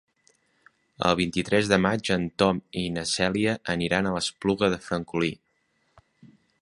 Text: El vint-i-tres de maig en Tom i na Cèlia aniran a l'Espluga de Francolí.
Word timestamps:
El 1.09 1.17
vint-i-tres 1.19 1.69
de 1.71 1.77
maig 1.83 2.09
en 2.15 2.25
Tom 2.43 2.61
i 2.85 2.85
na 2.95 3.03
Cèlia 3.11 3.53
aniran 3.75 4.09
a 4.09 4.15
l'Espluga 4.17 4.71
de 4.77 4.81
Francolí. 4.87 5.31